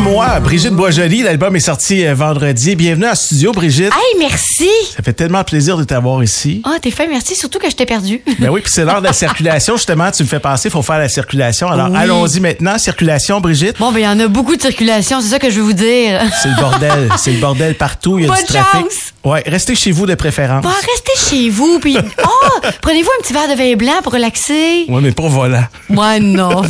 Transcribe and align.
moi, 0.00 0.40
Brigitte 0.40 0.72
Boisjoli. 0.74 1.22
L'album 1.22 1.54
est 1.56 1.60
sorti 1.60 2.06
euh, 2.06 2.14
vendredi. 2.14 2.74
Bienvenue 2.76 3.06
à 3.06 3.14
studio, 3.14 3.52
Brigitte. 3.52 3.92
Hey, 3.92 4.18
merci! 4.18 4.68
Ça 4.96 5.02
fait 5.02 5.12
tellement 5.12 5.44
plaisir 5.44 5.76
de 5.76 5.84
t'avoir 5.84 6.22
ici. 6.22 6.62
Ah, 6.64 6.76
t'es 6.80 6.90
fait, 6.90 7.06
merci. 7.06 7.34
Surtout 7.36 7.58
que 7.58 7.70
je 7.70 7.76
t'ai 7.76 7.86
perdu. 7.86 8.20
Ben 8.38 8.48
oui, 8.50 8.60
puis 8.62 8.72
c'est 8.74 8.84
l'heure 8.84 9.00
de 9.00 9.06
la 9.06 9.12
circulation. 9.12 9.76
Justement, 9.76 10.10
tu 10.10 10.22
me 10.24 10.28
fais 10.28 10.40
penser, 10.40 10.68
il 10.68 10.72
faut 10.72 10.82
faire 10.82 10.98
la 10.98 11.08
circulation. 11.08 11.68
Alors, 11.68 11.88
Oui. 11.90 11.96
allons-y 11.98 12.40
maintenant. 12.40 12.76
Circulation, 12.78 13.40
Brigitte. 13.40 13.78
Bon, 13.78 13.92
ben, 13.92 14.00
il 14.00 14.04
y 14.04 14.08
en 14.08 14.18
a 14.20 14.26
beaucoup 14.28 14.56
de 14.56 14.60
circulation, 14.62 15.20
c'est 15.20 15.28
ça 15.28 15.38
que 15.38 15.48
je 15.50 15.56
veux 15.56 15.62
vous 15.66 15.72
dire. 15.72 16.20
C'est 16.42 16.48
le 16.48 16.60
bordel. 16.60 17.08
c'est 17.16 17.32
le 17.32 17.38
bordel 17.40 17.74
partout. 17.76 18.18
Il 18.18 18.24
y 18.26 18.28
a 18.28 18.32
Pas 18.32 18.38
du 18.40 18.44
trafic. 18.46 18.80
chance. 18.82 19.12
Ouais, 19.24 19.42
restez 19.46 19.74
chez 19.74 19.92
vous 19.92 20.06
de 20.06 20.14
préférence. 20.14 20.62
Bon, 20.62 20.68
restez 20.70 21.36
chez 21.36 21.48
vous, 21.50 21.78
puis. 21.78 21.96
Oh! 22.24 22.60
Prenez-vous 22.82 23.08
un 23.18 23.22
petit 23.22 23.32
verre 23.32 23.48
de 23.48 23.54
vin 23.54 23.74
blanc 23.76 24.00
pour 24.02 24.12
relaxer? 24.12 24.84
Ouais, 24.88 25.00
mais 25.00 25.12
pas 25.12 25.28
volant. 25.28 25.64
Moi, 25.88 26.18
non. 26.20 26.62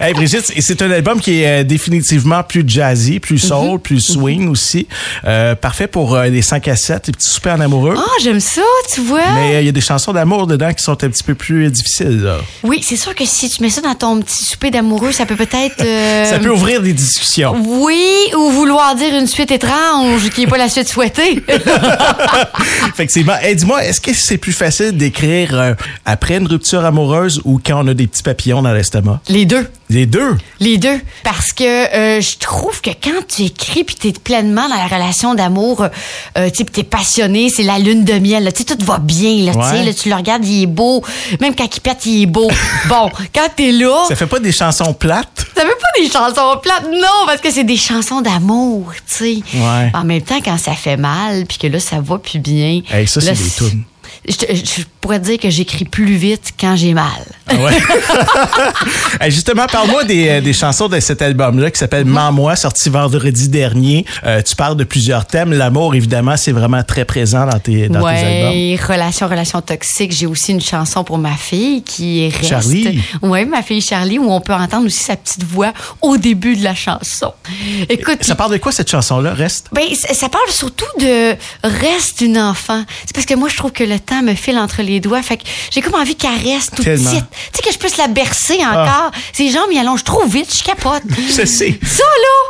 Hey 0.00 0.12
Brigitte, 0.14 0.52
c'est 0.60 0.80
un 0.82 0.90
album 0.90 1.11
qui 1.20 1.40
est 1.42 1.60
euh, 1.60 1.64
définitivement 1.64 2.42
plus 2.42 2.64
jazzy, 2.66 3.20
plus 3.20 3.38
soul, 3.38 3.72
Mhm. 3.72 3.78
plus 3.80 4.00
swing 4.00 4.48
aussi. 4.48 4.86
Euh, 5.24 5.54
parfait 5.54 5.86
pour 5.86 6.14
euh, 6.14 6.26
les 6.28 6.42
5 6.42 6.68
à 6.68 6.76
7, 6.76 7.06
les 7.08 7.12
petits 7.12 7.30
soupers 7.30 7.54
en 7.56 7.60
amoureux. 7.60 7.94
Ah, 7.96 8.02
j'aime 8.22 8.40
ça, 8.40 8.62
tu 8.92 9.00
vois. 9.00 9.20
Mais 9.34 9.62
il 9.62 9.66
y 9.66 9.68
a 9.68 9.72
des 9.72 9.80
chansons 9.80 10.12
d'amour 10.12 10.46
dedans 10.46 10.72
qui 10.72 10.82
sont 10.82 10.92
un 10.92 11.08
petit 11.08 11.22
peu 11.22 11.34
plus 11.34 11.70
difficiles. 11.70 12.22
là. 12.22 12.36
Oui, 12.62 12.80
c'est 12.82 12.96
sûr 12.96 13.14
que 13.14 13.24
si 13.24 13.48
tu 13.50 13.62
mets 13.62 13.70
ça 13.70 13.80
dans 13.80 13.94
ton 13.94 14.20
petit 14.20 14.44
souper 14.44 14.70
d'amoureux, 14.70 15.12
ça 15.12 15.26
peut 15.26 15.36
peut-être. 15.36 15.80
euh, 15.82 16.24
Ça 16.24 16.38
peut 16.38 16.50
ouvrir 16.50 16.82
des 16.82 16.92
discussions. 16.92 17.54
Oui, 17.66 18.04
ou 18.36 18.50
vouloir 18.50 18.94
dire 18.94 19.14
une 19.18 19.26
suite 19.26 19.50
étrange 19.50 20.28
qui 20.30 20.42
n'est 20.42 20.46
pas 20.46 20.58
la 20.58 20.68
suite 20.68 20.88
souhaitée. 20.88 21.42
Effectivement. 22.88 23.34
Hey, 23.40 23.56
dis-moi, 23.56 23.84
est-ce 23.84 24.00
que 24.00 24.12
c'est 24.14 24.38
plus 24.38 24.52
facile 24.52 24.92
d'écrire 24.96 25.74
après 26.04 26.36
une 26.36 26.46
rupture 26.46 26.84
amoureuse 26.84 27.40
ou 27.44 27.60
quand 27.64 27.84
on 27.84 27.88
a 27.88 27.94
des 27.94 28.06
petits 28.06 28.22
papillons 28.22 28.62
dans 28.62 28.72
l'estomac? 28.72 29.20
Les 29.28 29.44
deux. 29.46 29.68
Les 29.92 30.06
deux? 30.06 30.36
Les 30.58 30.78
deux. 30.78 30.98
Parce 31.22 31.52
que 31.52 31.64
euh, 31.64 32.20
je 32.20 32.38
trouve 32.38 32.80
que 32.80 32.90
quand 32.90 33.26
tu 33.28 33.42
écris 33.42 33.84
puis 33.84 33.94
t'es 33.94 34.12
pleinement 34.12 34.68
dans 34.68 34.76
la 34.76 34.86
relation 34.86 35.34
d'amour, 35.34 35.82
euh, 35.82 36.48
tu 36.50 36.56
sais, 36.56 36.64
puis 36.64 36.72
t'es 36.72 36.82
passionné, 36.82 37.50
c'est 37.50 37.62
la 37.62 37.78
lune 37.78 38.04
de 38.04 38.14
miel. 38.14 38.50
Tu 38.56 38.64
tout 38.64 38.76
va 38.84 38.98
bien. 38.98 39.44
Là, 39.44 39.52
tu 39.52 39.60
sais, 39.60 39.78
Ouais. 39.80 39.84
là, 39.84 39.92
tu 39.92 40.08
le 40.08 40.14
regardes, 40.14 40.44
il 40.46 40.62
est 40.62 40.66
beau. 40.66 41.04
Même 41.40 41.54
quand 41.54 41.68
il 41.76 41.80
pète, 41.80 42.06
il 42.06 42.22
est 42.22 42.26
beau. 42.26 42.48
bon, 42.88 43.10
quand 43.34 43.48
t'es 43.54 43.70
là, 43.72 44.04
Ça 44.08 44.16
fait 44.16 44.26
pas 44.26 44.40
des 44.40 44.52
chansons 44.52 44.94
plates? 44.94 45.44
ça 45.54 45.62
veut 45.64 45.70
pas 45.70 46.00
des 46.02 46.08
chansons 46.10 46.58
plates, 46.62 46.86
non, 46.90 47.26
parce 47.26 47.40
que 47.42 47.50
c'est 47.50 47.64
des 47.64 47.76
chansons 47.76 48.22
d'amour, 48.22 48.92
tu 49.06 49.14
sais. 49.14 49.42
Ouais. 49.54 49.90
En 49.94 50.04
même 50.04 50.22
temps, 50.22 50.40
quand 50.42 50.56
ça 50.58 50.72
fait 50.72 50.96
mal, 50.96 51.44
puis 51.46 51.58
que 51.58 51.66
là, 51.66 51.78
ça 51.80 52.00
va 52.00 52.18
plus 52.18 52.38
bien. 52.38 52.80
Hey, 52.90 53.06
ça, 53.06 53.20
c'est 53.20 53.32
des 53.32 53.50
tunes. 53.50 53.82
Je, 54.28 54.34
te- 54.36 54.54
je 54.54 54.82
pourrais 55.02 55.18
te 55.20 55.24
dire 55.26 55.38
que 55.38 55.50
j'écris 55.50 55.84
plus 55.84 56.14
vite 56.14 56.52
quand 56.58 56.76
j'ai 56.76 56.94
mal. 56.94 57.04
Ah 57.48 57.54
Ouais? 57.56 59.30
Justement, 59.30 59.66
parle-moi 59.66 60.04
des, 60.04 60.28
euh, 60.28 60.40
des 60.40 60.52
chansons 60.52 60.88
de 60.88 60.98
cet 61.00 61.20
album-là 61.22 61.70
qui 61.70 61.78
s'appelle 61.78 62.04
Mens-moi, 62.04 62.54
sorti 62.56 62.88
vendredi 62.88 63.48
dernier. 63.48 64.06
Euh, 64.24 64.40
tu 64.42 64.54
parles 64.56 64.76
de 64.76 64.84
plusieurs 64.84 65.26
thèmes. 65.26 65.52
L'amour, 65.52 65.94
évidemment, 65.94 66.36
c'est 66.36 66.52
vraiment 66.52 66.82
très 66.84 67.04
présent 67.04 67.44
dans 67.46 67.58
tes, 67.58 67.88
dans 67.88 68.00
tes 68.00 68.06
albums. 68.06 68.50
ouais, 68.52 68.78
relation, 68.88 69.28
relation 69.28 69.60
toxique. 69.60 70.12
J'ai 70.12 70.26
aussi 70.26 70.52
une 70.52 70.60
chanson 70.60 71.02
pour 71.04 71.18
ma 71.18 71.34
fille 71.34 71.82
qui 71.82 72.28
reste. 72.28 72.48
Charlie? 72.48 73.02
Ouais, 73.22 73.44
ma 73.44 73.62
fille 73.62 73.80
Charlie, 73.80 74.18
où 74.18 74.30
on 74.30 74.40
peut 74.40 74.54
entendre 74.54 74.86
aussi 74.86 75.02
sa 75.02 75.16
petite 75.16 75.42
voix 75.44 75.72
au 76.00 76.16
début 76.16 76.56
de 76.56 76.62
la 76.62 76.74
chanson. 76.76 77.32
Écoute, 77.88 78.22
Ça 78.22 78.36
parle 78.36 78.52
de 78.52 78.58
quoi 78.58 78.70
cette 78.72 78.90
chanson-là? 78.90 79.34
Reste? 79.34 79.66
ben, 79.72 79.82
ça 79.94 80.14
ça 80.14 80.28
parle 80.28 80.50
surtout 80.50 80.86
de 81.00 81.34
reste 81.64 82.20
une 82.20 82.38
enfant. 82.38 82.84
C'est 83.04 83.12
parce 83.14 83.26
que 83.26 83.34
moi, 83.34 83.48
je 83.48 83.56
trouve 83.56 83.72
que 83.72 83.82
le 83.82 83.98
temps 83.98 84.22
me 84.22 84.34
file 84.34 84.56
entre 84.56 84.82
les 84.82 84.91
doigts. 85.00 85.22
Fait 85.22 85.36
que 85.36 85.42
j'ai 85.70 85.80
comme 85.80 85.94
envie 86.00 86.14
qu'elle 86.16 86.30
reste 86.44 86.74
toute 86.76 86.84
Tellement. 86.84 87.10
petite. 87.10 87.24
Tu 87.30 87.36
sais, 87.54 87.62
que 87.62 87.72
je 87.72 87.78
puisse 87.78 87.96
la 87.96 88.08
bercer 88.08 88.58
encore. 88.64 89.10
Ses 89.32 89.50
jambes, 89.50 89.68
ils 89.72 89.78
allongent 89.78 90.04
trop 90.04 90.24
vite, 90.26 90.52
je 90.56 90.62
capote. 90.62 91.02
Je 91.28 91.44
sais. 91.46 91.78
Ça, 91.82 92.02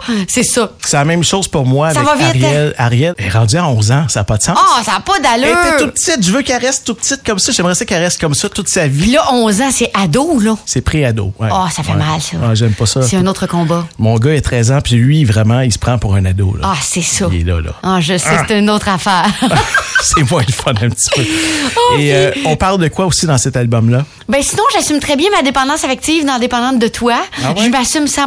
là, 0.09 0.15
c'est 0.29 0.43
ça. 0.43 0.73
C'est 0.85 0.97
la 0.97 1.05
même 1.05 1.23
chose 1.25 1.47
pour 1.49 1.65
moi 1.67 1.93
Ça 1.93 2.01
avec 2.01 2.11
va 2.27 2.33
vite, 2.33 2.45
hein? 2.45 2.49
Ariel. 2.49 2.75
Ariel 2.79 3.15
est 3.19 3.29
rendue 3.29 3.57
à 3.57 3.67
11 3.69 3.93
ans. 3.93 4.05
Ça 4.09 4.21
n'a 4.21 4.25
pas 4.25 4.37
de 4.37 4.43
sens. 4.43 4.59
Ah, 4.61 4.83
ça 4.85 4.93
n'a 4.93 5.01
pas 5.01 5.13
Elle 5.19 5.41
était 5.45 5.53
d'allure. 5.55 5.77
toute 5.79 5.93
petite. 5.95 6.25
Je 6.27 6.33
veux 6.33 6.43
qu'elle 6.43 6.61
reste 6.61 6.85
toute 6.87 6.99
petite 6.99 7.23
comme 7.25 7.39
ça. 7.39 7.53
J'aimerais 7.53 7.75
ça 7.75 7.85
qu'elle 7.85 8.03
reste 8.03 8.21
comme 8.21 8.35
ça 8.35 8.49
toute 8.49 8.69
sa 8.69 8.83
Puis 8.83 8.91
vie. 8.91 9.13
là, 9.13 9.33
11 9.33 9.61
ans, 9.61 9.71
c'est 9.73 9.91
ado, 9.95 10.39
là. 10.41 10.57
C'est 10.67 10.81
pré-ado. 10.81 11.33
Ouais. 11.39 11.49
Ah, 11.53 11.69
ça 11.75 11.83
fait 11.83 11.93
Ouais. 11.93 11.99
mal, 11.99 12.21
ça. 12.21 12.37
Ouais, 12.39 12.57
J'aime 12.57 12.73
pas 12.75 12.87
ça. 12.87 13.03
C'est 13.03 13.17
un 13.17 13.27
autre 13.27 13.47
combat. 13.47 13.87
Mon 13.99 14.17
gars 14.19 14.35
est 14.35 14.41
13 14.41 14.71
ans, 14.73 14.81
puis 14.83 14.95
lui, 14.97 15.25
vraiment, 15.25 15.61
il 15.61 15.73
se 15.73 15.79
prend 15.79 15.99
pour 15.99 16.15
un 16.15 16.25
ado. 16.25 16.55
Là. 16.61 16.69
Ah, 16.73 16.77
c'est 16.83 17.03
ça. 17.03 17.29
Il 17.33 17.41
est 17.41 17.45
là, 17.45 17.61
là. 17.61 17.71
Ah, 17.83 18.01
je 18.01 18.17
sais, 18.19 18.27
Ah. 18.31 18.45
c'est 18.49 18.59
une 18.59 18.71
autre 18.71 18.89
affaire. 18.89 19.27
c'est 20.03 20.29
moins 20.31 20.43
le 20.47 20.53
fun 20.53 20.73
un 20.81 20.89
petit 20.91 21.09
peu. 21.15 21.23
Oh, 21.77 21.97
Et 21.99 22.13
euh, 22.15 22.32
on 22.45 22.57
parle 22.57 22.81
de 22.81 22.89
quoi 22.89 23.07
aussi 23.07 23.27
dans 23.27 23.39
cet 23.39 23.57
album-là? 23.57 24.05
ben 24.29 24.43
sinon, 24.43 24.63
j'assume 24.73 24.99
très 25.01 25.17
bien 25.17 25.29
ma 25.31 25.43
dépendance 25.43 25.85
affective 25.85 26.25
dans 26.25 26.39
Dépendante 26.39 26.79
de 26.79 26.89
toi. 26.89 27.15
Ah 27.45 27.53
ouais? 27.53 27.65
Je 27.67 27.69
m'assume 27.71 28.07
100 28.07 28.23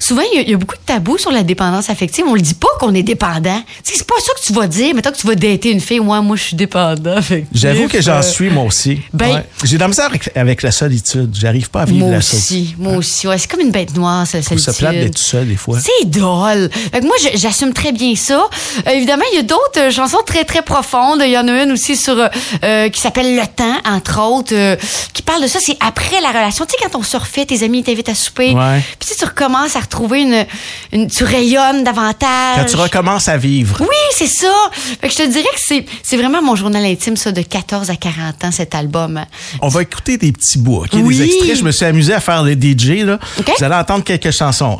Souvent, 0.00 0.22
il 0.32 0.36
y, 0.36 0.40
a- 0.40 0.42
il 0.42 0.50
y 0.50 0.54
a 0.54 0.56
beaucoup 0.56 0.74
de 0.76 0.80
tabous 0.86 1.18
sur 1.18 1.30
la 1.30 1.42
dépendance 1.42 1.90
affective. 1.90 2.24
On 2.26 2.34
le 2.34 2.40
dit 2.40 2.54
pas 2.54 2.68
qu'on 2.80 2.94
est 2.94 3.02
dépendant. 3.02 3.62
C'est 3.82 4.04
pas 4.06 4.14
ça 4.24 4.32
que 4.34 4.40
tu 4.46 4.52
vas 4.52 4.66
dire. 4.66 4.94
Mettons 4.94 5.10
que 5.10 5.16
tu 5.16 5.26
vas 5.26 5.34
dater 5.34 5.70
une 5.70 5.80
fille. 5.80 6.00
Moi, 6.00 6.20
moi, 6.22 6.36
je 6.36 6.42
suis 6.42 6.56
dépendant. 6.56 7.16
J'avoue 7.52 7.88
que 7.88 8.00
j'en 8.00 8.18
Euh, 8.18 8.22
suis, 8.22 8.50
moi 8.50 8.64
aussi. 8.64 9.00
Ben- 9.12 9.26
Ouais. 9.36 9.44
J'ai 9.64 9.76
de 9.76 9.80
la 9.80 9.88
misère 9.88 10.06
avec, 10.06 10.30
avec 10.36 10.62
la 10.62 10.70
solitude. 10.70 11.34
J'arrive 11.38 11.68
pas 11.70 11.82
à 11.82 11.84
vivre 11.84 12.06
Moi 12.06 12.14
la 12.16 12.20
solitude. 12.22 12.56
aussi, 12.56 12.74
moi 12.78 12.96
aussi. 12.96 13.26
Ouais, 13.28 13.36
c'est 13.38 13.50
comme 13.50 13.60
une 13.60 13.70
bête 13.72 13.94
noire, 13.96 14.26
ça, 14.26 14.40
trouve 14.40 14.58
ça 14.58 14.72
plate 14.72 14.94
d'être 14.94 15.18
seul, 15.18 15.46
des 15.48 15.56
fois. 15.56 15.78
C'est 15.80 16.08
drôle. 16.08 16.70
Fait 16.92 17.00
que 17.00 17.04
moi, 17.06 17.16
j'assume 17.34 17.72
très 17.72 17.92
bien 17.92 18.14
ça. 18.16 18.48
Euh, 18.86 18.90
évidemment, 18.90 19.24
il 19.32 19.36
y 19.36 19.40
a 19.40 19.42
d'autres 19.42 19.78
euh, 19.78 19.90
chansons 19.90 20.18
très, 20.26 20.44
très 20.44 20.62
profondes. 20.62 21.20
Il 21.24 21.30
y 21.30 21.38
en 21.38 21.46
a 21.48 21.62
une 21.64 21.72
aussi 21.72 21.96
sur 21.96 22.18
euh, 22.18 22.28
euh, 22.64 22.88
qui 22.88 23.00
s'appelle 23.00 23.25
Le 23.34 23.46
Temps, 23.46 23.76
entre 23.84 24.20
autres, 24.20 24.54
euh, 24.54 24.76
qui 25.12 25.22
parle 25.22 25.42
de 25.42 25.46
ça. 25.46 25.58
C'est 25.60 25.76
après 25.80 26.20
la 26.20 26.28
relation. 26.28 26.64
Tu 26.66 26.72
sais, 26.72 26.88
quand 26.90 26.98
on 26.98 27.02
se 27.02 27.16
refait, 27.16 27.44
tes 27.44 27.62
amis 27.62 27.82
t'invitent 27.82 28.08
à 28.08 28.14
souper. 28.14 28.52
Ouais. 28.52 28.80
Puis 28.98 29.08
tu 29.08 29.08
sais, 29.08 29.14
tu 29.18 29.24
recommences 29.24 29.76
à 29.76 29.80
retrouver 29.80 30.22
une, 30.22 30.46
une... 30.92 31.10
Tu 31.10 31.24
rayonnes 31.24 31.84
davantage. 31.84 32.56
Quand 32.56 32.64
tu 32.64 32.76
recommences 32.76 33.28
à 33.28 33.36
vivre. 33.36 33.78
Oui, 33.80 33.96
c'est 34.12 34.26
ça. 34.26 34.52
Fait 35.00 35.08
que 35.08 35.12
je 35.14 35.18
te 35.18 35.28
dirais 35.28 35.48
que 35.54 35.60
c'est, 35.60 35.84
c'est 36.02 36.16
vraiment 36.16 36.42
mon 36.42 36.56
journal 36.56 36.84
intime, 36.84 37.16
ça, 37.16 37.32
de 37.32 37.42
14 37.42 37.90
à 37.90 37.96
40 37.96 38.44
ans, 38.44 38.50
cet 38.50 38.74
album. 38.74 39.24
On 39.62 39.68
va 39.68 39.82
écouter 39.82 40.18
des 40.18 40.32
petits 40.32 40.58
bouts, 40.58 40.82
OK? 40.84 40.90
Oui. 40.94 41.16
Des 41.16 41.24
extraits. 41.24 41.56
Je 41.56 41.64
me 41.64 41.72
suis 41.72 41.84
amusé 41.84 42.12
à 42.12 42.20
faire 42.20 42.44
des 42.44 42.54
DJ, 42.54 43.04
là. 43.04 43.18
OK. 43.38 43.52
Vous 43.58 43.64
allez 43.64 43.74
entendre 43.74 44.04
quelques 44.04 44.30
chansons. 44.30 44.78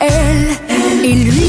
elle 0.00 0.58
et 1.04 1.14
lui. 1.14 1.47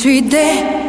Suis 0.00 0.22
dépendante 0.22 0.79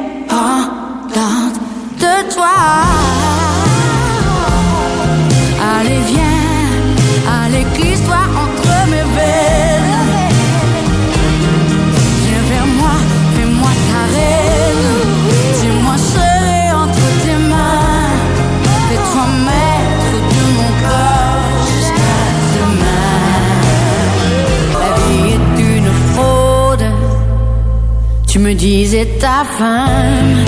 disais 28.62 29.08
ta 29.20 29.44
femme, 29.58 30.41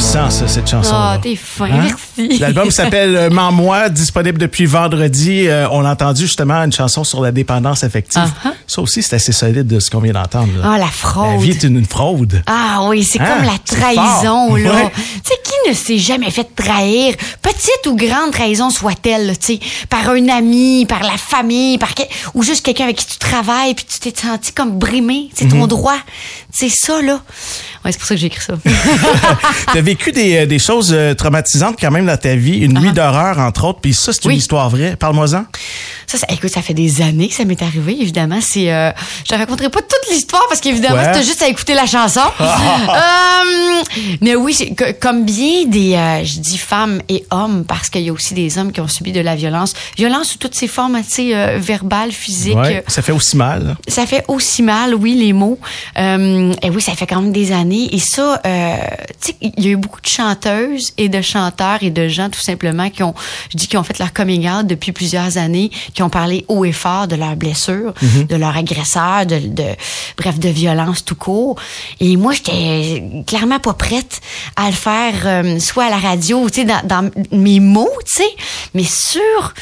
ça, 0.00 0.28
cette 0.30 0.68
chanson. 0.68 0.90
Ah, 0.94 1.18
t'es 1.20 1.36
fin, 1.36 1.66
Hein? 1.66 1.88
merci. 2.18 2.38
L'album 2.40 2.70
s'appelle 2.70 3.16
euh, 3.16 3.30
Mens-moi, 3.30 3.88
disponible 3.88 4.38
depuis 4.38 4.66
vendredi. 4.66 5.46
Euh, 5.48 5.66
on 5.70 5.80
l'a 5.80 5.90
entendu 5.90 6.22
justement 6.22 6.54
une 6.62 6.72
chanson 6.72 7.04
sur 7.04 7.20
la 7.20 7.32
dépendance 7.32 7.84
affective. 7.84 8.22
Uh-huh. 8.22 8.52
Ça 8.66 8.82
aussi, 8.82 9.02
c'est 9.02 9.16
assez 9.16 9.32
solide 9.32 9.66
de 9.66 9.80
ce 9.80 9.90
qu'on 9.90 10.00
vient 10.00 10.12
d'entendre. 10.12 10.48
Ah, 10.64 10.78
la 10.78 10.86
fraude. 10.86 11.26
La 11.32 11.36
vie 11.38 11.50
est 11.50 11.62
une, 11.64 11.76
une 11.78 11.84
fraude. 11.86 12.42
Ah 12.46 12.80
oui, 12.84 13.04
c'est 13.04 13.20
Hein? 13.20 13.36
comme 13.36 13.44
la 13.44 13.58
trahison, 13.58 14.54
là. 14.56 14.74
Ouais. 14.74 14.92
Tu 14.94 15.02
sais, 15.24 15.34
qui 15.44 15.70
ne 15.70 15.74
s'est 15.74 15.98
jamais 15.98 16.30
fait 16.30 16.48
trahir, 16.54 17.14
petite 17.42 17.86
ou 17.86 17.96
grande 17.96 18.30
trahison 18.32 18.70
soit-elle, 18.70 19.36
tu 19.38 19.54
sais, 19.54 19.60
par 19.88 20.08
un 20.10 20.28
ami, 20.28 20.86
par 20.86 21.02
la 21.02 21.16
famille, 21.16 21.78
par 21.78 21.94
que- 21.94 22.02
ou 22.34 22.42
juste 22.42 22.64
quelqu'un 22.64 22.84
avec 22.84 22.96
qui 22.96 23.06
tu 23.06 23.18
travailles, 23.18 23.74
puis 23.74 23.84
tu 23.84 23.98
t'es 23.98 24.14
senti 24.20 24.52
comme 24.52 24.78
brimé, 24.78 25.28
c'est 25.34 25.46
Mhm. 25.46 25.60
ton 25.60 25.66
droit. 25.66 25.96
C'est 26.52 26.70
ça, 26.70 27.02
là. 27.02 27.20
Ouais, 27.84 27.92
c'est 27.92 27.98
pour 27.98 28.06
ça 28.06 28.14
que 28.14 28.20
j'ai 28.20 28.26
écrit 28.28 28.42
ça. 28.44 28.54
Tu 29.76 29.80
as 29.80 29.82
vécu 29.84 30.10
des, 30.10 30.36
euh, 30.38 30.46
des 30.46 30.58
choses 30.58 30.90
euh, 30.94 31.12
traumatisantes 31.12 31.76
quand 31.78 31.90
même 31.90 32.06
dans 32.06 32.16
ta 32.16 32.34
vie, 32.34 32.60
une 32.60 32.80
nuit 32.80 32.94
d'horreur 32.94 33.38
entre 33.38 33.66
autres, 33.66 33.80
puis 33.82 33.92
ça, 33.92 34.10
c'est 34.14 34.24
une. 34.24 34.30
Oui. 34.30 34.36
histoire 34.38 34.70
vraie. 34.70 34.96
Parle-moi-en. 34.96 35.44
Ça, 36.06 36.16
ça, 36.18 36.26
écoute, 36.30 36.50
ça 36.50 36.62
fait 36.62 36.72
des 36.72 37.02
années 37.02 37.28
que 37.28 37.34
ça 37.34 37.44
m'est 37.44 37.60
arrivé, 37.60 37.94
évidemment. 38.00 38.38
C'est, 38.40 38.72
euh, 38.72 38.90
je 39.24 39.28
te 39.28 39.34
raconterai 39.34 39.68
pas 39.68 39.80
toute 39.80 40.10
l'histoire 40.10 40.44
parce 40.48 40.60
qu'évidemment, 40.60 40.96
Ouais. 40.96 41.12
c'était 41.12 41.26
juste 41.26 41.42
à 41.42 41.48
écouter 41.48 41.74
la 41.74 41.84
chanson. 41.84 42.20
Euh, 42.96 43.82
mais 44.20 44.34
oui, 44.34 44.74
comme 45.00 45.24
bien 45.24 45.66
des, 45.66 45.94
euh, 45.94 46.24
je 46.24 46.38
dis 46.38 46.56
femmes 46.56 47.00
et 47.08 47.24
hommes 47.30 47.64
parce 47.66 47.90
qu'il 47.90 48.02
y 48.02 48.08
a 48.08 48.12
aussi 48.12 48.32
des 48.34 48.58
hommes 48.58 48.72
qui 48.72 48.80
ont 48.80 48.88
subi 48.88 49.12
de 49.12 49.20
la 49.20 49.36
violence, 49.36 49.74
violence 49.96 50.28
sous 50.30 50.38
toutes 50.38 50.54
ses 50.54 50.66
formes, 50.68 50.98
tu 51.02 51.10
sais, 51.10 51.58
verbales, 51.58 52.12
physiques. 52.12 52.56
Ouais, 52.56 52.82
ça 52.86 53.02
fait 53.02 53.12
aussi 53.12 53.36
mal. 53.36 53.76
Ça 53.88 54.06
fait 54.06 54.24
aussi 54.28 54.62
mal, 54.62 54.94
oui, 54.94 55.14
les 55.14 55.32
mots. 55.32 55.58
Et 55.96 56.70
oui, 56.70 56.80
ça 56.80 56.92
fait 56.94 57.06
quand 57.06 57.20
même 57.20 57.32
des 57.32 57.52
années. 57.52 57.94
Et 57.94 57.98
ça, 57.98 58.40
tu 59.22 59.32
sais, 59.40 59.52
il 59.56 59.64
y 59.64 59.68
a 59.68 59.70
eu 59.70 59.76
beaucoup 59.76 60.00
de 60.00 60.06
chanteuses 60.06 60.92
et 60.98 61.08
de 61.08 61.20
chanteurs 61.20 61.82
et 61.82 61.90
de 61.90 62.08
gens, 62.08 62.28
tout 62.30 62.40
simplement, 62.40 62.90
qui 62.90 63.02
ont, 63.02 63.14
je 63.50 63.56
dis, 63.56 63.68
qui 63.68 63.76
ont 63.76 63.82
fait 63.82 63.98
leur 63.98 64.12
coming 64.12 64.48
out 64.48 64.66
depuis 64.66 64.92
plusieurs 64.92 65.38
années, 65.38 65.70
qui 65.94 66.02
ont 66.02 66.10
parlé 66.10 66.44
haut 66.48 66.64
et 66.64 66.72
fort 66.72 67.08
de 67.08 67.16
leurs 67.16 67.36
blessures, 67.36 67.94
de 68.28 68.36
leurs 68.36 68.56
agresseurs, 68.56 69.26
de, 69.26 69.38
de, 69.38 69.64
bref, 70.16 70.38
de 70.38 70.48
violence 70.48 71.04
tout 71.04 71.14
court. 71.14 71.56
Et 72.00 72.16
moi, 72.16 72.32
j'étais 72.32 73.02
clairement 73.26 73.58
pas 73.58 73.74
prête 73.74 74.20
à 74.56 74.66
le 74.66 74.76
faire, 74.76 75.14
euh, 75.24 75.58
soit 75.58 75.84
à 75.84 75.90
la 75.90 75.98
radio, 75.98 76.48
tu 76.48 76.60
sais, 76.60 76.64
dans, 76.64 76.86
dans 76.86 77.10
mes 77.32 77.60
mots, 77.60 77.88
tu 78.04 78.22
sais, 78.22 78.36
mais 78.74 78.84
sur, 78.84 79.54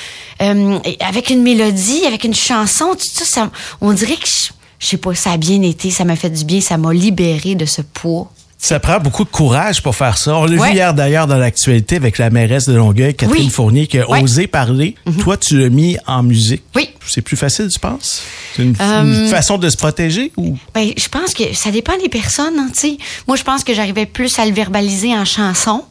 euh, 0.43 0.79
avec 1.01 1.31
une 1.31 1.43
mélodie, 1.43 2.05
avec 2.07 2.25
une 2.25 2.35
chanson, 2.35 2.95
tout 2.95 3.07
ça, 3.07 3.25
ça 3.25 3.51
on 3.81 3.93
dirait 3.93 4.17
que 4.17 4.27
je, 4.27 4.53
je 4.79 4.87
sais 4.87 4.97
pas, 4.97 5.15
ça 5.15 5.33
a 5.33 5.37
bien 5.37 5.63
été, 5.63 5.91
ça 5.91 6.05
m'a 6.05 6.17
fait 6.17 6.31
du 6.31 6.45
bien, 6.45 6.61
ça 6.61 6.77
m'a 6.77 6.93
libéré 6.93 7.55
de 7.55 7.65
ce 7.65 7.83
poids. 7.83 8.31
Ça 8.65 8.81
prend 8.81 8.99
beaucoup 8.99 9.25
de 9.25 9.29
courage 9.29 9.83
pour 9.83 9.95
faire 9.95 10.17
ça. 10.17 10.37
On 10.39 10.47
l'a 10.47 10.57
Ouais. 10.57 10.69
vu 10.71 10.75
hier 10.77 10.95
d'ailleurs 10.95 11.27
dans 11.27 11.37
l'actualité 11.37 11.97
avec 11.97 12.17
la 12.17 12.31
mairesse 12.31 12.67
de 12.67 12.75
Longueuil, 12.75 13.15
Catherine 13.15 13.45
Oui. 13.45 13.51
Fournier, 13.51 13.87
qui 13.87 13.99
a 13.99 14.09
Ouais. 14.09 14.19
Mhm. 14.21 14.25
osé 14.25 14.47
parler. 14.47 14.95
Toi, 15.21 15.37
tu 15.37 15.59
l'as 15.59 15.69
mis 15.69 15.99
en 16.07 16.23
musique. 16.23 16.63
Oui. 16.75 16.89
C'est 17.07 17.21
plus 17.21 17.37
facile, 17.37 17.69
tu 17.69 17.79
penses? 17.79 18.23
C'est 18.57 18.63
une, 18.63 18.75
Euh, 18.81 19.25
une 19.25 19.29
façon 19.29 19.59
de 19.59 19.69
se 19.69 19.77
protéger 19.77 20.33
ou? 20.39 20.57
Ben, 20.75 20.91
je 20.97 21.09
pense 21.09 21.35
que 21.35 21.55
ça 21.55 21.71
dépend 21.71 21.93
des 22.03 22.09
personnes, 22.09 22.55
hein, 22.59 22.69
tu 22.73 22.79
sais. 22.81 22.99
Moi, 23.29 23.37
je 23.37 23.43
pense 23.43 23.65
que 23.65 23.75
j'arrivais 23.75 24.07
plus 24.07 24.39
à 24.39 24.47
le 24.47 24.53
verbaliser 24.53 25.15
en 25.15 25.27
chanson, 25.27 25.85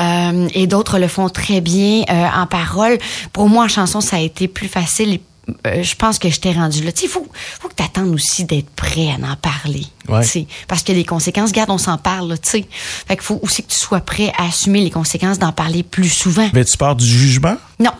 Euh, 0.00 0.48
et 0.54 0.66
d'autres 0.66 0.98
le 0.98 1.06
font 1.08 1.28
très 1.28 1.60
bien 1.60 2.02
euh, 2.10 2.26
en 2.36 2.46
parole. 2.46 2.98
Pour 3.32 3.48
moi, 3.48 3.64
en 3.64 3.68
chanson, 3.68 4.00
ça 4.00 4.16
a 4.16 4.20
été 4.20 4.48
plus 4.48 4.68
facile. 4.68 5.14
et, 5.14 5.20
euh, 5.66 5.82
je 5.82 5.94
pense 5.96 6.18
que 6.18 6.30
je 6.30 6.40
t'ai 6.40 6.52
rendu 6.52 6.82
là. 6.82 6.92
Tu 6.92 7.04
il 7.04 7.08
faut, 7.08 7.26
faut 7.60 7.68
que 7.68 7.74
tu 7.74 7.82
attendes 7.82 8.12
aussi 8.14 8.44
d'être 8.44 8.70
prêt 8.70 9.08
à 9.10 9.32
en 9.32 9.36
parler. 9.36 9.86
Ouais. 10.08 10.26
tu. 10.26 10.46
Parce 10.68 10.82
que 10.82 10.92
les 10.92 11.04
conséquences, 11.04 11.52
garde, 11.52 11.70
on 11.70 11.78
s'en 11.78 11.98
parle, 11.98 12.38
tu 12.40 12.50
sais. 12.50 12.68
Fait 12.70 13.16
qu'il 13.16 13.24
faut 13.24 13.40
aussi 13.42 13.62
que 13.62 13.70
tu 13.70 13.78
sois 13.78 14.00
prêt 14.00 14.32
à 14.36 14.46
assumer 14.46 14.80
les 14.82 14.90
conséquences 14.90 15.38
d'en 15.38 15.52
parler 15.52 15.82
plus 15.82 16.08
souvent. 16.08 16.46
Avais-tu 16.46 16.76
peur 16.76 16.96
du 16.96 17.06
jugement? 17.06 17.56
Non. 17.78 17.92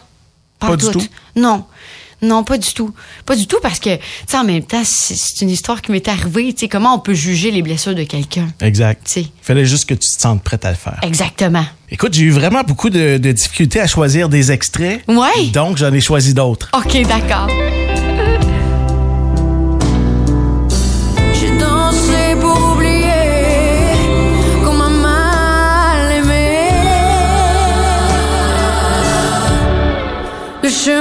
Pas, 0.58 0.68
Pas 0.68 0.76
du 0.76 0.84
tout. 0.86 0.92
tout? 0.92 1.06
Non. 1.36 1.64
Non, 2.22 2.44
pas 2.44 2.58
du 2.58 2.72
tout. 2.72 2.92
Pas 3.24 3.36
du 3.36 3.46
tout 3.46 3.58
parce 3.62 3.78
que, 3.78 3.96
tu 3.96 4.02
sais, 4.26 4.36
en 4.36 4.44
même 4.44 4.62
temps, 4.62 4.82
c'est 4.84 5.40
une 5.40 5.50
histoire 5.50 5.80
qui 5.80 5.92
m'est 5.92 6.06
arrivée. 6.08 6.52
Tu 6.52 6.60
sais, 6.60 6.68
comment 6.68 6.94
on 6.94 6.98
peut 6.98 7.14
juger 7.14 7.50
les 7.50 7.62
blessures 7.62 7.94
de 7.94 8.04
quelqu'un? 8.04 8.48
Exact. 8.60 9.02
Tu 9.06 9.12
sais. 9.12 9.20
Il 9.22 9.30
fallait 9.42 9.64
juste 9.64 9.86
que 9.86 9.94
tu 9.94 10.08
te 10.08 10.20
sentes 10.20 10.42
prête 10.42 10.64
à 10.64 10.70
le 10.70 10.76
faire. 10.76 10.98
Exactement. 11.02 11.64
Écoute, 11.90 12.14
j'ai 12.14 12.22
eu 12.24 12.30
vraiment 12.30 12.62
beaucoup 12.62 12.90
de, 12.90 13.18
de 13.18 13.32
difficultés 13.32 13.80
à 13.80 13.86
choisir 13.86 14.28
des 14.28 14.52
extraits. 14.52 15.02
Ouais. 15.08 15.46
Donc, 15.52 15.78
j'en 15.78 15.92
ai 15.92 16.00
choisi 16.00 16.34
d'autres. 16.34 16.70
OK, 16.74 17.02
d'accord. 17.06 17.48
J'ai 30.84 31.00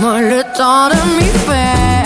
Laisse-moi 0.00 0.20
le 0.22 0.42
temps 0.56 0.88
de 0.88 1.16
m'y 1.16 1.28
faire, 1.46 1.99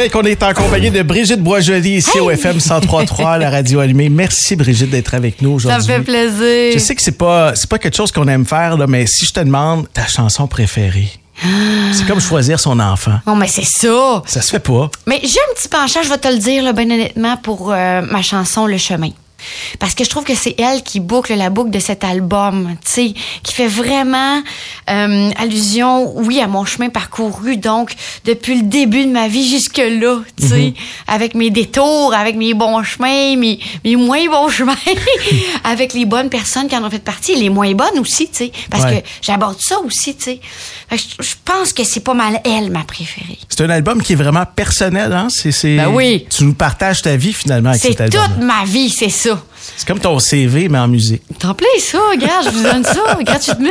rappelle 0.00 0.10
qu'on 0.12 0.26
est 0.26 0.42
en 0.42 0.54
compagnie 0.54 0.90
de 0.90 1.02
Brigitte 1.02 1.42
Boisjoli 1.42 1.96
ici 1.96 2.18
au 2.20 2.30
FM 2.30 2.56
103.3, 2.56 3.38
la 3.38 3.50
radio 3.50 3.80
allumée. 3.80 4.08
Merci 4.08 4.56
Brigitte 4.56 4.88
d'être 4.88 5.12
avec 5.12 5.42
nous 5.42 5.60
Ça 5.60 5.68
aujourd'hui. 5.76 5.92
me 5.92 5.98
fait 5.98 6.04
plaisir. 6.04 6.72
Je 6.72 6.78
sais 6.78 6.94
que 6.94 7.02
c'est 7.02 7.18
pas 7.18 7.54
c'est 7.54 7.68
pas 7.68 7.78
quelque 7.78 7.96
chose 7.96 8.10
qu'on 8.10 8.26
aime 8.26 8.46
faire 8.46 8.78
là, 8.78 8.86
mais 8.86 9.06
si 9.06 9.26
je 9.26 9.32
te 9.32 9.40
demande 9.40 9.92
ta 9.92 10.06
chanson 10.06 10.46
préférée, 10.46 11.10
c'est 11.92 12.06
comme 12.06 12.20
choisir 12.20 12.58
son 12.58 12.80
enfant. 12.80 13.20
Non, 13.26 13.36
mais 13.36 13.46
c'est 13.46 13.66
ça. 13.66 14.22
Ça 14.24 14.40
se 14.40 14.50
fait 14.50 14.58
pas. 14.60 14.90
Mais 15.06 15.20
j'ai 15.22 15.38
un 15.50 15.54
petit 15.54 15.68
penchant, 15.68 16.00
je 16.02 16.08
vais 16.08 16.18
te 16.18 16.28
le 16.28 16.38
dire, 16.38 16.62
là, 16.62 16.72
ben 16.72 16.90
honnêtement, 16.90 17.36
pour 17.36 17.70
euh, 17.70 18.00
ma 18.00 18.22
chanson 18.22 18.66
Le 18.66 18.78
Chemin. 18.78 19.10
Parce 19.78 19.94
que 19.94 20.04
je 20.04 20.10
trouve 20.10 20.24
que 20.24 20.34
c'est 20.34 20.54
elle 20.60 20.82
qui 20.82 21.00
boucle 21.00 21.34
la 21.34 21.50
boucle 21.50 21.70
de 21.70 21.78
cet 21.78 22.04
album, 22.04 22.74
tu 22.84 22.90
sais, 22.90 23.14
qui 23.42 23.52
fait 23.54 23.66
vraiment 23.68 24.42
euh, 24.88 25.30
allusion, 25.36 26.12
oui, 26.18 26.40
à 26.40 26.46
mon 26.46 26.64
chemin 26.64 26.88
parcouru, 26.88 27.56
donc 27.56 27.92
depuis 28.24 28.56
le 28.56 28.62
début 28.62 29.04
de 29.06 29.10
ma 29.10 29.28
vie 29.28 29.48
jusque-là, 29.48 30.18
tu 30.40 30.46
sais, 30.48 30.74
avec 31.06 31.34
mes 31.34 31.50
détours, 31.50 32.14
avec 32.14 32.36
mes 32.36 32.54
bons 32.54 32.82
chemins, 32.82 33.36
mes, 33.36 33.58
mes 33.84 33.96
moins 33.96 34.26
bons 34.26 34.48
chemins, 34.50 34.74
avec 35.64 35.92
les 35.94 36.04
bonnes 36.06 36.28
personnes 36.30 36.68
qui 36.68 36.76
en 36.76 36.84
ont 36.84 36.90
fait 36.90 36.98
partie, 37.02 37.34
les 37.36 37.50
moins 37.50 37.72
bonnes 37.74 37.98
aussi, 37.98 38.28
tu 38.28 38.36
sais, 38.46 38.52
parce 38.70 38.84
Ouais. 38.84 39.02
que 39.02 39.08
j'aborde 39.20 39.58
ça 39.60 39.78
aussi, 39.80 40.14
tu 40.16 40.24
sais. 40.24 40.40
Je 40.90 41.34
pense 41.44 41.72
que 41.72 41.84
c'est 41.84 42.00
pas 42.00 42.14
mal 42.14 42.40
elle, 42.44 42.70
ma 42.70 42.82
préférée. 42.82 43.38
C'est 43.48 43.60
un 43.62 43.70
album 43.70 44.02
qui 44.02 44.14
est 44.14 44.16
vraiment 44.16 44.44
personnel, 44.46 45.12
hein? 45.12 45.28
C'est, 45.30 45.52
c'est- 45.52 45.76
Ben 45.76 45.88
oui. 45.88 46.26
Tu 46.34 46.44
nous 46.44 46.54
partages 46.54 47.02
ta 47.02 47.16
vie 47.16 47.32
finalement 47.32 47.70
avec 47.70 47.82
C'est 47.82 47.88
cet 47.88 48.00
album. 48.00 48.22
toute 48.36 48.44
ma 48.44 48.64
vie, 48.64 48.88
c'est 48.90 49.08
ça. 49.10 49.29
C'est 49.80 49.86
comme 49.88 49.98
ton 49.98 50.18
CV, 50.18 50.68
mais 50.68 50.78
en 50.78 50.88
musique. 50.88 51.22
T'en 51.38 51.54
plais, 51.54 51.66
ça, 51.78 51.96
regarde, 52.10 52.44
je 52.44 52.50
vous 52.50 52.62
donne 52.62 52.84
ça 52.84 53.16
gratuitement. 53.24 53.70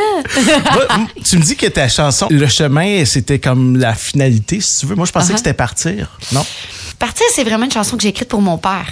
Moi, 0.73 0.87
tu 1.23 1.37
me 1.37 1.43
dis 1.43 1.55
que 1.55 1.67
ta 1.67 1.87
chanson, 1.87 2.25
Le 2.31 2.47
chemin, 2.47 3.05
c'était 3.05 3.37
comme 3.37 3.77
la 3.77 3.93
finalité, 3.93 4.59
si 4.59 4.79
tu 4.79 4.85
veux. 4.87 4.95
Moi, 4.95 5.05
je 5.05 5.11
pensais 5.11 5.27
Uh-huh. 5.27 5.33
que 5.33 5.37
c'était 5.37 5.53
partir. 5.53 6.07
Non? 6.31 6.43
Partir, 6.99 7.25
c'est 7.31 7.45
vraiment 7.45 7.63
une 7.63 7.71
chanson 7.71 7.95
que 7.95 8.03
j'ai 8.03 8.09
écrite 8.09 8.27
pour 8.27 8.41
mon 8.41 8.57
père. 8.57 8.87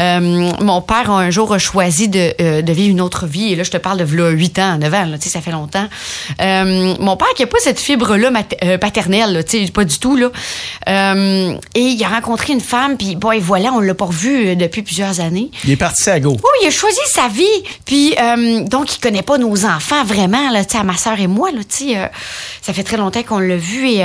Euh, 0.00 0.50
mon 0.62 0.80
père, 0.80 1.10
un 1.10 1.28
jour, 1.28 1.52
a 1.52 1.58
choisi 1.58 2.08
de, 2.08 2.32
euh, 2.40 2.62
de, 2.62 2.72
vivre 2.72 2.90
une 2.90 3.02
autre 3.02 3.26
vie. 3.26 3.52
Et 3.52 3.56
là, 3.56 3.64
je 3.64 3.70
te 3.70 3.76
parle 3.76 3.98
de 3.98 4.16
là, 4.16 4.30
8 4.30 4.58
ans, 4.58 4.78
9 4.78 4.94
ans, 4.94 5.04
là, 5.04 5.16
ça 5.20 5.42
fait 5.42 5.50
longtemps. 5.50 5.86
Euh, 6.40 6.94
mon 6.98 7.18
père 7.18 7.28
qui 7.36 7.42
n'a 7.42 7.48
pas 7.48 7.58
cette 7.60 7.78
fibre-là 7.78 8.32
paternelle, 8.78 9.34
là, 9.34 9.42
pas 9.74 9.84
du 9.84 9.98
tout. 9.98 10.16
Là. 10.16 10.30
Et 11.74 11.80
il 11.80 12.02
a 12.02 12.08
rencontré 12.08 12.54
une 12.54 12.62
femme, 12.62 12.96
puis 12.96 13.14
bon, 13.14 13.32
et 13.32 13.40
voilà, 13.40 13.74
on 13.74 13.80
l'a 13.80 13.94
pas 13.94 14.06
revu 14.06 14.56
depuis 14.56 14.80
plusieurs 14.80 15.20
années. 15.20 15.50
Il 15.64 15.70
est 15.70 15.76
parti 15.76 16.08
à 16.08 16.18
go. 16.18 16.30
Oui, 16.30 16.58
il 16.62 16.68
a 16.68 16.70
choisi 16.70 16.98
sa 17.08 17.28
vie. 17.28 17.44
Puis, 17.84 18.14
donc, 18.70 18.96
il 18.96 19.00
connaît 19.00 19.22
pas 19.22 19.36
nos 19.36 19.66
enfants 19.66 20.02
vraiment, 20.04 20.48
là, 20.50 20.62
à 20.72 20.82
ma 20.82 20.96
sœur 20.96 21.20
et 21.20 21.26
moi. 21.26 21.50
Là, 21.50 21.60
ça 22.62 22.72
fait 22.72 22.84
très 22.84 22.96
longtemps 22.96 23.22
qu'on 23.22 23.38
l'a 23.38 23.56
vu. 23.56 23.86
Et 23.86 24.02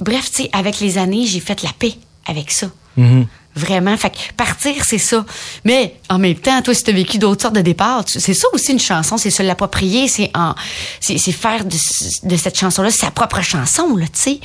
bref, 0.00 0.30
avec 0.54 0.80
les 0.80 0.96
années, 0.96 1.26
j'ai 1.26 1.40
fait 1.40 1.62
la 1.62 1.70
paix 1.78 1.92
avec 2.26 2.50
ça. 2.50 2.68
Mm-hmm. 2.98 3.26
Vraiment. 3.56 3.96
Fait 3.96 4.10
que 4.10 4.34
partir, 4.36 4.84
c'est 4.84 4.98
ça. 4.98 5.24
Mais 5.64 5.96
en 6.10 6.18
même 6.18 6.34
temps, 6.34 6.60
toi, 6.60 6.74
si 6.74 6.84
tu 6.84 6.90
as 6.90 6.92
vécu 6.92 7.16
d'autres 7.16 7.40
sortes 7.40 7.54
de 7.54 7.62
départs, 7.62 8.04
c'est 8.06 8.34
ça 8.34 8.46
aussi 8.52 8.72
une 8.72 8.78
chanson, 8.78 9.16
c'est 9.16 9.30
se 9.30 9.42
l'approprier, 9.42 10.08
c'est 10.08 10.30
faire 11.32 11.64
de, 11.64 12.36
cette 12.36 12.58
chanson-là 12.58 12.90
sa 12.90 13.10
propre 13.10 13.40
chanson, 13.40 13.96
tu 13.96 14.06
sais. 14.12 14.40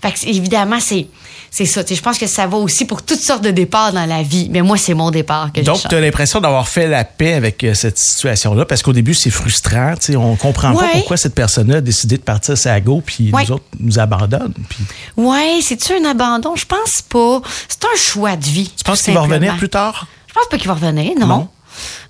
Fait 0.00 0.12
que 0.12 0.26
évidemment, 0.26 0.80
c'est, 0.80 1.08
c'est 1.54 1.66
ça. 1.66 1.82
Je 1.88 2.00
pense 2.00 2.18
que 2.18 2.26
ça 2.26 2.48
va 2.48 2.56
aussi 2.56 2.84
pour 2.84 3.04
toutes 3.04 3.20
sortes 3.20 3.44
de 3.44 3.52
départs 3.52 3.92
dans 3.92 4.06
la 4.06 4.24
vie. 4.24 4.48
Mais 4.50 4.60
moi, 4.60 4.76
c'est 4.76 4.92
mon 4.92 5.12
départ 5.12 5.52
que 5.52 5.60
Donc, 5.60 5.78
tu 5.88 5.94
as 5.94 6.00
l'impression 6.00 6.40
d'avoir 6.40 6.66
fait 6.66 6.88
la 6.88 7.04
paix 7.04 7.34
avec 7.34 7.62
euh, 7.62 7.74
cette 7.74 7.96
situation-là 7.96 8.64
parce 8.64 8.82
qu'au 8.82 8.92
début, 8.92 9.14
c'est 9.14 9.30
frustrant. 9.30 9.94
sais, 10.00 10.16
on 10.16 10.34
comprend 10.34 10.74
pas 10.74 10.88
pourquoi 10.94 11.16
cette 11.16 11.36
personne-là 11.36 11.76
a 11.76 11.80
décidé 11.80 12.16
de 12.16 12.22
partir 12.22 12.56
à 12.64 12.80
go 12.80 13.00
puis 13.06 13.30
nous 13.32 13.52
autres 13.52 13.64
nous 13.78 14.00
abandonne. 14.00 14.52
Puis... 14.68 14.82
Oui, 15.16 15.62
c'est-tu 15.62 15.92
un 15.92 16.04
abandon? 16.06 16.56
Je 16.56 16.66
pense 16.66 17.02
pas. 17.08 17.40
C'est 17.68 17.84
un 17.84 17.96
choix 17.96 18.34
de 18.34 18.44
vie. 18.44 18.72
Tu 18.76 18.82
penses 18.82 19.02
qu'il 19.02 19.14
va 19.14 19.20
revenir 19.20 19.56
plus 19.56 19.68
tard? 19.68 20.08
Je 20.26 20.34
pense 20.34 20.48
pas 20.50 20.58
qu'il 20.58 20.66
va 20.66 20.74
revenir, 20.74 21.12
non. 21.16 21.26
Non, 21.28 21.48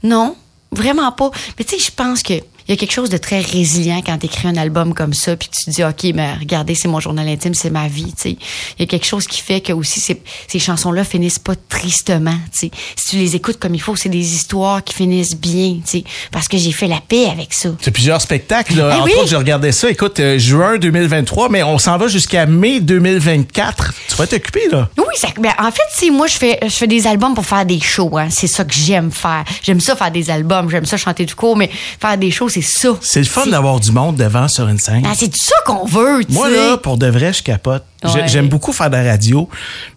non 0.03 0.37
vraiment 0.73 1.13
pas. 1.13 1.31
Mais 1.59 1.65
tu 1.67 1.77
sais, 1.77 1.85
je 1.85 1.91
pense 1.91 2.23
que 2.23 2.35
il 2.67 2.71
y 2.71 2.75
a 2.75 2.77
quelque 2.77 2.93
chose 2.93 3.11
de 3.11 3.19
très 3.19 3.41
résilient 3.41 4.01
quand 4.05 4.17
tu 4.19 4.27
écris 4.27 4.49
un 4.49 4.57
album 4.57 4.95
comme 4.95 5.13
ça, 5.13 5.37
puis 5.37 5.49
tu 5.49 5.65
te 5.65 5.71
dis, 5.71 5.85
OK, 5.85 6.15
mais 6.15 6.35
regardez, 6.35 6.75
c'est 6.75 6.89
mon 6.89 7.01
journal 7.01 7.29
intime, 7.29 7.55
c'est 7.55 7.71
ma 7.71 7.89
vie. 7.89 8.15
sais. 8.17 8.39
Il 8.79 8.81
y 8.81 8.83
a 8.83 8.87
quelque 8.87 9.05
chose 9.07 9.27
qui 9.27 9.41
fait 9.41 9.61
que 9.61 9.73
aussi 9.73 10.01
ces, 10.01 10.23
ces 10.49 10.59
chansons-là 10.59 11.05
finissent 11.05 11.39
pas 11.39 11.55
tristement. 11.69 12.37
sais. 12.53 12.71
Si 12.97 13.11
tu 13.11 13.17
les 13.17 13.37
écoutes 13.37 13.59
comme 13.59 13.75
il 13.75 13.81
faut, 13.81 13.97
c'est 13.97 14.09
des 14.09 14.35
histoires 14.35 14.83
qui 14.83 14.95
finissent 14.95 15.37
bien, 15.37 15.81
sais, 15.85 16.05
parce 16.33 16.49
que 16.49 16.57
j'ai 16.57 16.73
fait 16.73 16.89
la 16.89 17.01
paix 17.07 17.27
avec 17.27 17.53
ça. 17.53 17.71
C'est 17.81 17.91
plusieurs 17.91 18.21
spectacles. 18.21 18.77
Là. 18.77 18.95
Eh 18.97 19.01
Entre 19.01 19.19
autres, 19.19 19.29
je 19.31 19.37
regardais 19.37 19.73
ça. 19.73 19.91
Écoute, 19.91 20.19
euh, 20.21 20.39
juin 20.39 20.79
2023, 20.79 21.51
mais 21.51 21.63
on 21.63 21.79
s'en 21.79 21.99
va 21.99 22.09
jusqu'à 22.09 22.47
mai 22.47 22.81
2024. 22.81 23.93
Tu 24.09 24.15
vas 24.17 24.27
t'occuper, 24.27 24.69
là. 24.71 24.89
Oui, 24.97 25.05
ça, 25.17 25.29
ben, 25.39 25.53
en 25.59 25.71
fait, 25.71 26.11
moi, 26.11 26.27
je 26.27 26.37
fais, 26.37 26.59
je 26.63 26.69
fais 26.69 26.87
des 26.87 27.07
albums 27.07 27.35
pour 27.35 27.45
faire 27.45 27.67
des 27.67 27.81
shows. 27.81 28.17
Hein. 28.17 28.29
C'est 28.31 28.47
ça 28.47 28.65
que 28.65 28.75
j'aime 28.75 29.11
faire. 29.11 29.45
J'aime 29.63 29.81
ça 29.81 29.97
faire 29.97 30.11
des 30.11 30.31
albums, 30.31 30.71
j'aime 30.71 30.87
ça 30.87 30.97
chanter 30.97 31.25
du 31.25 31.35
cours, 31.35 31.57
mais 31.57 31.71
faire 32.01 32.17
des 32.17 32.31
shows, 32.31 32.49
c'est 32.55 32.63
ça. 32.63 32.91
C'est 33.01 33.21
le 33.21 33.27
fun 33.27 33.47
d'avoir 33.47 33.81
du 33.81 33.91
monde 33.91 34.17
devant 34.17 34.47
sur 34.47 34.69
une 34.69 34.79
scène. 34.79 35.03
Ah, 35.07 35.15
c'est 35.17 35.35
ça 35.37 35.57
qu'on 35.67 35.85
veut, 35.87 36.25
tu 36.25 36.33
Moi, 36.33 36.49
là, 36.51 36.77
pour 36.77 36.99
de 36.99 37.07
vrai, 37.07 37.33
je 37.33 37.43
capote. 37.43 37.85
J'aime 38.27 38.49
beaucoup 38.49 38.73
faire 38.73 38.91
de 38.91 38.97
la 38.97 39.11
radio, 39.11 39.49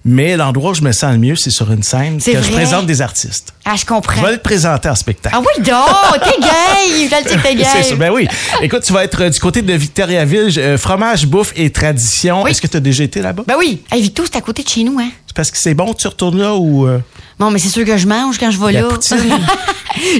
mais 0.06 0.38
l'endroit 0.38 0.72
où 0.72 0.74
je 0.74 0.82
me 0.82 0.92
sens 0.92 1.12
le 1.12 1.18
mieux, 1.20 1.36
c'est 1.36 1.50
sur 1.50 1.72
une 1.72 1.84
scène 1.84 2.18
que 2.22 2.42
je 2.42 2.52
présente 2.52 2.86
des 2.86 3.02
artistes. 3.02 3.54
Ah, 3.66 3.76
je 3.76 3.86
comprends. 3.86 4.16
Je 4.16 4.22
vais 4.22 4.28
aller 4.28 4.38
te 4.38 4.44
présenter 4.44 4.90
en 4.90 4.96
spectacle. 4.96 5.36
Ah 5.38 5.42
oui, 5.42 5.64
donc, 5.64 6.24
t'es 6.24 6.42
gay! 6.42 7.10
Je 7.10 7.36
le 7.36 7.42
t'es 7.42 7.56
gay. 7.56 7.66
C'est 7.72 7.84
ça, 7.84 7.96
ben 7.96 8.12
oui. 8.12 8.28
Écoute, 8.62 8.84
tu 8.84 8.94
vas 8.94 9.04
être 9.04 9.24
euh, 9.24 9.30
du 9.30 9.40
côté 9.40 9.62
de 9.62 9.74
Victoriaville, 9.74 10.54
euh, 10.58 10.78
fromage, 10.78 11.26
bouffe 11.28 11.52
et 11.56 11.70
tradition. 11.70 12.48
Est-ce 12.48 12.62
que 12.62 12.68
tu 12.68 12.78
as 12.78 12.82
déjà 12.82 13.04
été 13.04 13.22
là-bas? 13.22 13.44
Ben 13.48 13.56
oui. 13.58 13.84
Hey, 13.92 14.02
Victo, 14.02 14.24
c'est 14.26 14.38
à 14.38 14.42
côté 14.42 14.64
de 14.64 14.70
chez 14.70 14.84
nous, 14.84 15.00
hein? 15.00 15.10
C'est 15.28 15.36
parce 15.36 15.52
que 15.52 15.58
c'est 15.58 15.74
bon, 15.74 15.94
tu 15.94 16.08
retournes 16.08 16.40
là 16.40 16.56
ou... 16.56 16.88
Euh? 16.88 17.00
Non, 17.40 17.52
mais 17.52 17.60
c'est 17.60 17.70
sûr 17.70 17.86
que 17.86 17.98
je 17.98 18.08
mange 18.08 18.40
quand 18.40 18.50
je 18.50 18.58
vais 18.60 18.72
la 18.72 18.82
là. 18.82 18.88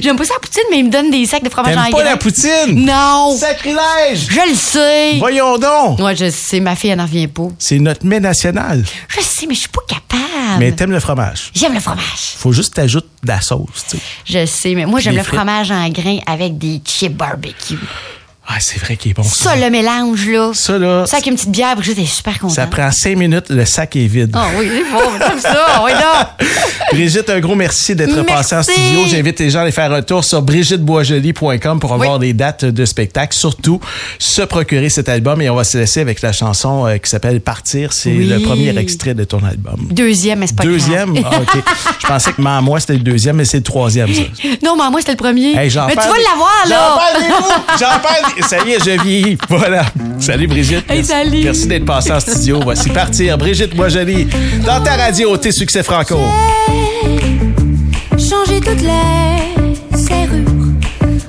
J'aime 0.02 0.16
pas 0.16 0.24
ça 0.24 0.34
la 0.34 0.40
poutine, 0.40 0.62
mais 0.70 0.78
il 0.78 0.86
me 0.86 0.90
donne 0.90 1.10
des 1.10 1.24
sacs 1.26 1.42
de 1.42 1.48
fromage 1.48 1.76
en 1.76 1.90
pas 1.90 2.04
la 2.04 2.16
poutine? 2.16 2.84
Non. 2.84 3.36
Sacrilège! 3.36 4.26
Je 4.28 4.50
le 4.50 4.54
sais. 4.54 5.18
Voyons 5.18 5.58
donc. 5.58 5.98
Moi, 5.98 6.14
je 6.14 6.30
sais. 6.30 6.60
Ma 6.60 6.76
fille, 6.76 6.90
elle 6.90 6.98
n'en 6.98 7.04
revient 7.04 7.28
pas. 7.28 7.48
C'est 7.58 7.77
notre 7.80 8.06
mets 8.06 8.20
national. 8.20 8.84
Je 9.08 9.20
sais, 9.20 9.46
mais 9.46 9.54
je 9.54 9.60
suis 9.60 9.68
pas 9.68 9.82
capable. 9.88 10.58
Mais 10.58 10.72
t'aimes 10.72 10.92
le 10.92 11.00
fromage. 11.00 11.50
J'aime 11.54 11.74
le 11.74 11.80
fromage. 11.80 12.34
Faut 12.36 12.52
juste 12.52 12.74
t'ajouter 12.74 13.08
de 13.22 13.28
la 13.28 13.40
sauce, 13.40 13.84
tu 13.90 13.96
sais. 13.96 14.02
Je 14.24 14.46
sais, 14.46 14.74
mais 14.74 14.86
moi, 14.86 15.00
j'aime 15.00 15.16
le 15.16 15.22
fromage 15.22 15.70
en 15.70 15.88
grains 15.90 16.18
avec 16.26 16.58
des 16.58 16.80
chips 16.84 17.12
barbecue. 17.14 17.78
Ah, 18.50 18.56
c'est 18.60 18.78
vrai 18.80 18.96
qu'il 18.96 19.10
est 19.10 19.14
bon. 19.14 19.22
Ça, 19.22 19.56
le 19.56 19.68
mélange, 19.68 20.26
là. 20.26 20.52
Ça, 20.54 20.78
là. 20.78 21.04
Ça, 21.04 21.16
avec 21.18 21.26
une 21.26 21.34
petite 21.34 21.50
bière, 21.50 21.76
Brigitte 21.76 21.98
est 21.98 22.06
super 22.06 22.38
contente. 22.38 22.56
Ça 22.56 22.66
prend 22.66 22.90
cinq 22.90 23.18
minutes, 23.18 23.50
le 23.50 23.66
sac 23.66 23.94
est 23.94 24.06
vide. 24.06 24.30
Ah 24.32 24.46
oui, 24.58 24.70
c'est 24.72 24.90
bon, 24.90 25.18
comme 25.18 25.38
ça. 25.38 25.82
Oui, 25.84 25.90
là. 25.92 26.34
Brigitte, 26.92 27.28
un 27.28 27.40
gros 27.40 27.54
merci 27.54 27.94
d'être 27.94 28.22
passée 28.24 28.56
en 28.56 28.62
studio. 28.62 29.00
J'invite 29.06 29.38
les 29.38 29.50
gens 29.50 29.58
à 29.58 29.62
aller 29.62 29.70
faire 29.70 29.92
un 29.92 30.00
tour 30.00 30.24
sur 30.24 30.40
brigitteboisjoli.com 30.40 31.78
pour 31.78 31.92
avoir 31.92 32.18
des 32.18 32.32
dates 32.32 32.64
de 32.64 32.84
spectacle. 32.86 33.36
Surtout, 33.36 33.80
se 34.18 34.40
procurer 34.40 34.88
cet 34.88 35.10
album 35.10 35.42
et 35.42 35.50
on 35.50 35.54
va 35.54 35.64
se 35.64 35.76
laisser 35.76 36.00
avec 36.00 36.22
la 36.22 36.32
chanson 36.32 36.86
euh, 36.86 36.96
qui 36.96 37.10
s'appelle 37.10 37.42
Partir. 37.42 37.92
C'est 37.92 38.14
le 38.14 38.40
premier 38.40 38.76
extrait 38.78 39.12
de 39.12 39.24
ton 39.24 39.44
album. 39.44 39.88
Deuxième, 39.90 40.38
mais 40.38 40.46
c'est 40.46 40.56
pas 40.56 40.64
Deuxième? 40.64 41.14
Ah, 41.22 41.40
OK. 41.42 41.62
Je 42.00 42.06
pensais 42.06 42.32
que 42.32 42.40
moi 42.40 42.80
c'était 42.80 42.94
le 42.94 43.00
deuxième, 43.00 43.36
mais 43.36 43.44
c'est 43.44 43.58
le 43.58 43.62
troisième, 43.62 44.12
ça. 44.14 44.22
Non, 44.64 44.74
moi 44.76 44.90
c'était 45.00 45.12
le 45.12 45.18
premier. 45.18 45.54
mais 45.54 45.68
tu 45.68 45.76
vas 45.76 45.88
l'avoir, 45.92 46.64
là. 46.66 46.98
J'en 47.78 48.00
parle 48.00 48.37
ça 48.48 48.58
y 48.64 48.72
est, 48.72 48.84
je 48.84 49.02
vieillis. 49.02 49.38
Voilà. 49.48 49.84
Salut 50.18 50.46
Brigitte. 50.46 50.84
Hey, 50.90 51.04
salut. 51.04 51.42
Merci 51.44 51.66
d'être 51.66 51.84
passé 51.84 52.12
en 52.12 52.20
studio. 52.20 52.60
Voici 52.62 52.90
partir. 52.90 53.36
Brigitte 53.38 53.74
Boisjoli 53.74 54.26
dans 54.64 54.82
ta 54.82 54.96
radio, 54.96 55.36
tes 55.36 55.52
succès 55.52 55.82
franco. 55.82 56.18
Changer 58.12 58.60
toutes 58.60 58.82
les 58.82 59.96
serrures 59.96 60.44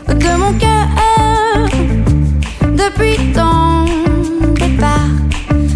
de 0.08 0.38
mon 0.38 0.54
cœur 0.54 0.88
depuis 2.74 3.18
ton 3.34 3.86
départ. 4.56 5.08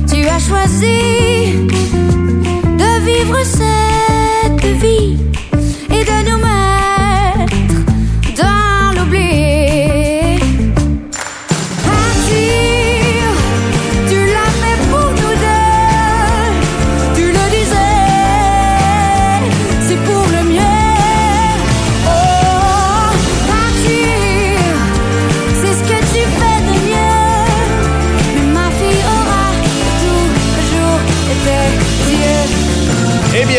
Tu 0.07 0.27
as 0.27 0.39
choisi 0.39 1.22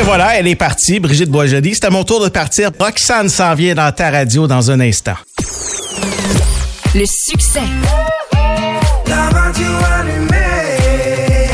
voilà, 0.05 0.39
elle 0.39 0.47
est 0.47 0.55
partie, 0.55 1.01
Brigitte 1.01 1.31
Boisjoli. 1.31 1.75
C'est 1.75 1.85
à 1.85 1.91
mon 1.91 2.05
tour 2.05 2.23
de 2.23 2.29
partir. 2.29 2.71
Roxane 2.79 3.29
s'en 3.29 3.55
vient 3.55 3.75
dans 3.75 3.91
ta 3.93 4.11
radio 4.11 4.47
dans 4.47 4.71
un 4.71 4.81
instant. 4.81 5.17
Le 6.95 7.05
succès. 7.07 7.61
La 9.07 9.29
radio 9.31 9.67
allumée, 9.99 11.49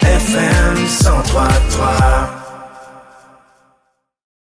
FM 0.00 0.86
103.3. 0.86 2.39